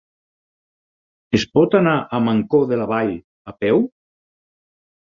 [1.39, 3.17] Es pot anar a Mancor de la Vall
[3.55, 3.89] a peu?